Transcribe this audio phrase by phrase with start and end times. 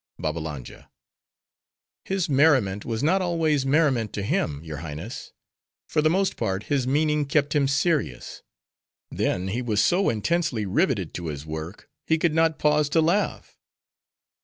[0.17, 5.31] BABBALANJA—His merriment was not always merriment to him, your Highness.
[5.87, 8.41] For the most part, his meaning kept him serious.
[9.11, 13.59] Then he was so intensely riveted to his work, he could not pause to laugh.